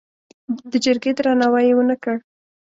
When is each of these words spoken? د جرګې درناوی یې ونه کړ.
د 0.71 0.73
جرګې 0.83 1.11
درناوی 1.17 1.63
یې 1.69 1.73
ونه 1.77 1.95
کړ. 2.03 2.15